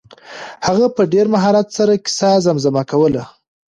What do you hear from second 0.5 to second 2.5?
هغه په ډېر مهارت سره کیسه